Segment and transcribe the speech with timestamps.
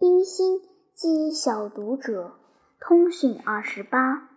[0.00, 0.62] 冰心
[0.94, 2.32] 寄小读者，
[2.80, 4.30] 通讯二十八。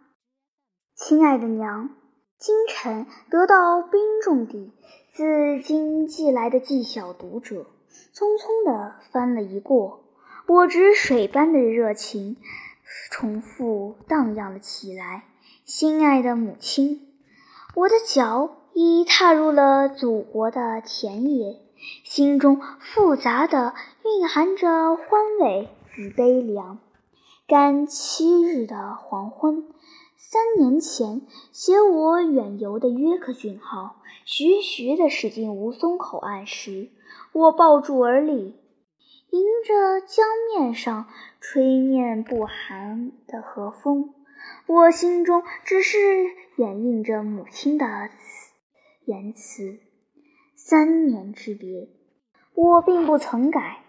[0.93, 1.90] 亲爱的娘，
[2.38, 4.74] 今晨得到冰重地
[5.14, 7.66] 自京寄来的寄小读者，
[8.14, 10.04] 匆匆地翻了一过，
[10.47, 12.36] 我执水般的热情
[13.09, 15.23] 重复荡漾了起来。
[15.64, 17.07] 心爱的母亲，
[17.75, 21.62] 我的脚已踏入了祖国的田野。
[22.04, 23.73] 心中复杂的
[24.04, 26.79] 蕴含着欢慰与悲凉。
[27.46, 29.68] 干七日的黄昏，
[30.18, 36.90] 三年前携我远游的约克逊号徐徐地驶进吴淞口岸时，
[37.34, 38.56] 我抱住而立，
[39.30, 40.26] 迎着江
[40.56, 41.08] 面上
[41.42, 44.14] 吹面不寒的和风，
[44.66, 45.98] 我心中只是
[46.56, 47.86] 掩映着母亲的
[49.06, 49.80] 言辞。
[50.66, 51.90] 三年之别，
[52.55, 53.84] 我并不曾改，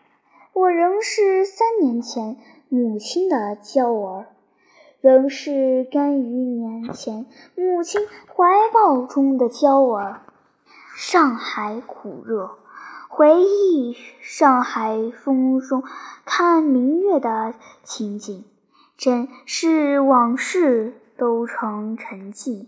[0.52, 2.36] 我仍是三年前
[2.68, 4.26] 母亲的娇儿，
[5.00, 10.22] 仍是甘于年前母亲怀抱中的娇儿。
[10.96, 12.58] 上海苦热，
[13.08, 15.84] 回忆上海风中
[16.24, 18.44] 看明月的情景，
[18.96, 22.66] 真是往事都成沉寂。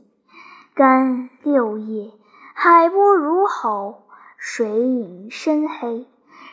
[0.76, 2.12] 干六夜。
[2.58, 4.04] 海波如吼，
[4.38, 6.06] 水影深黑，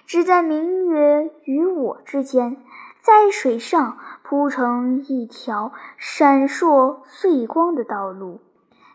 [0.05, 2.57] 只在明月与我之间，
[2.99, 8.41] 在水上铺成一条闪烁碎光的道路。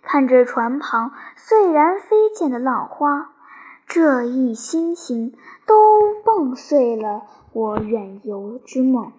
[0.03, 3.33] 看着船旁碎然飞溅的浪花，
[3.87, 5.35] 这一星星
[5.65, 7.23] 都蹦碎了
[7.55, 9.13] 我远游之梦。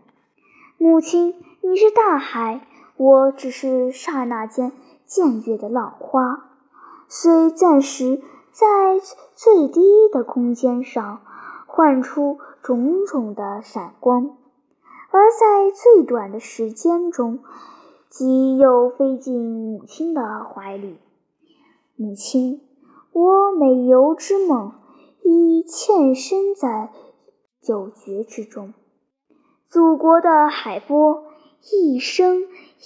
[0.78, 2.62] 母亲，你是大海，
[2.98, 4.72] 我只是刹那间
[5.08, 6.49] 僭越的浪花。
[7.12, 8.22] 虽暂时
[8.52, 8.68] 在
[9.34, 11.22] 最低的空间上
[11.66, 14.38] 幻出种种的闪光，
[15.10, 17.40] 而在最短的时间中，
[18.10, 21.00] 即又飞进母亲的怀里。
[21.96, 22.62] 母亲，
[23.12, 24.74] 我美游之梦
[25.24, 26.92] 已嵌身在
[27.60, 28.76] 九绝之中。
[29.68, 31.24] 祖国的海波，
[31.72, 32.44] 一声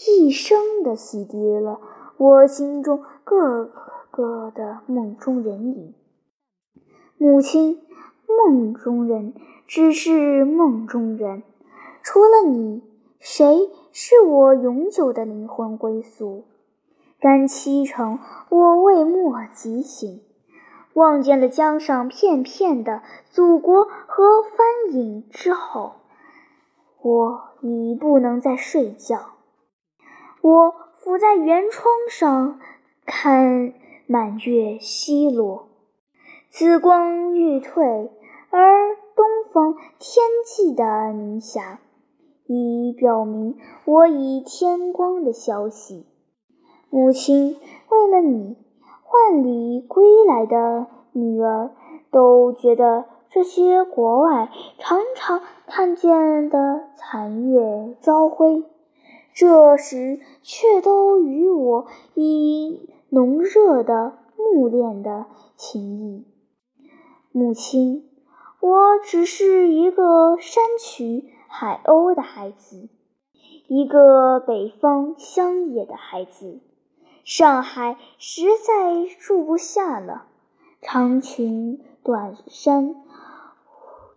[0.07, 1.81] 一声地洗涤了
[2.16, 3.69] 我心中各。
[4.16, 5.96] 哥的梦中人影，
[7.18, 7.81] 母亲，
[8.28, 9.34] 梦中人
[9.66, 11.41] 只是梦中人，
[12.03, 12.84] 除了你，
[13.19, 16.46] 谁是我永久的灵魂归宿？
[17.19, 18.19] 干七成，
[18.50, 20.22] 我未末即醒，
[20.94, 25.94] 望见了江上片片的祖国和帆影之后，
[27.02, 29.31] 我已不能再睡觉。
[30.41, 32.59] 我伏在圆窗上
[33.07, 33.73] 看。
[34.06, 35.69] 满月西落，
[36.50, 38.12] 紫光欲退，
[38.50, 41.80] 而东方天际的明霞
[42.46, 46.06] 已表明我已天光的消息。
[46.90, 47.56] 母亲，
[47.90, 48.58] 为了你，
[49.12, 51.72] 万里归来的女儿
[52.12, 58.66] 都觉得这些国外常常看见的残月朝晖，
[59.34, 61.85] 这时却都与我
[62.16, 62.92] 已。
[63.13, 66.25] 浓热的木恋的情谊，
[67.31, 68.09] 母亲，
[68.59, 72.90] 我只是一个山区海鸥的孩子，
[73.68, 76.59] 一个北方乡野的孩子。
[77.23, 80.25] 上海实在住不下了，
[80.81, 82.96] 长裙短衫，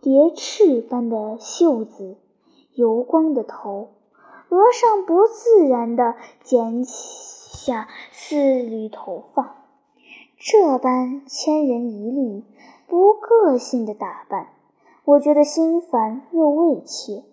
[0.01, 2.17] 蝶翅般的袖子，
[2.73, 3.89] 油光的头，
[4.49, 7.46] 额上不自然地捡起。
[7.67, 9.65] 下四缕头发，
[10.39, 12.45] 这般千人一律、
[12.87, 14.47] 不个性的打扮，
[15.03, 17.25] 我觉得心烦又畏怯。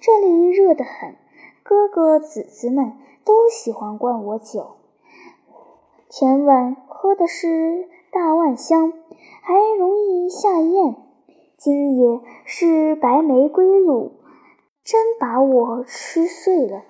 [0.00, 1.16] 这里热得很，
[1.64, 2.92] 哥哥姊姊们
[3.24, 4.76] 都喜欢灌我酒。
[6.08, 8.92] 前晚喝的是大万香，
[9.42, 10.94] 还容易下咽。
[11.58, 14.12] 今夜是白玫瑰露，
[14.84, 16.84] 真把我吃碎了。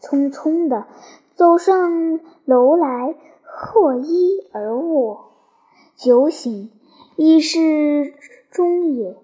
[0.00, 0.86] 匆匆的。
[1.34, 5.32] 走上楼来，或衣而卧。
[5.96, 6.70] 酒醒，
[7.16, 8.14] 已是
[8.50, 9.16] 中夜。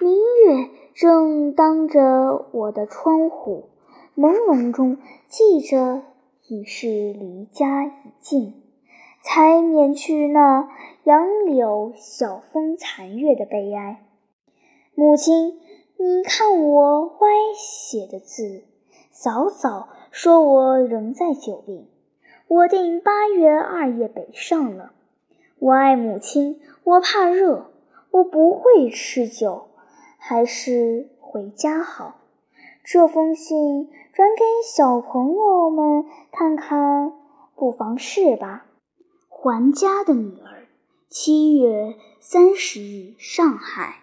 [0.00, 3.70] 明月正当着我的窗户，
[4.16, 6.02] 朦胧中记着
[6.46, 7.90] 已是离家已
[8.20, 8.62] 近，
[9.24, 10.68] 才免去那
[11.02, 14.06] 杨柳晓风残月的悲哀。
[14.94, 15.58] 母亲，
[15.98, 18.62] 你看我歪写的字，
[19.10, 19.88] 早早。
[20.18, 21.88] 说我仍在久病，
[22.48, 24.92] 我定八月二夜北上了。
[25.58, 27.70] 我爱母亲，我怕热，
[28.10, 29.68] 我不会吃酒，
[30.16, 31.50] 还是回。
[31.50, 32.22] 家好。
[32.82, 37.12] 这封信转给小朋友们看看，
[37.54, 38.64] 不妨试吧。
[39.28, 40.66] 还家的女儿，
[41.10, 43.96] 七月三十日，上海。